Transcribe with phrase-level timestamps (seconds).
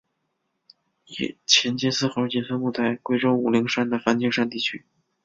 [1.45, 4.83] 黔金丝猴仅分布在贵州武陵山的梵净山地区。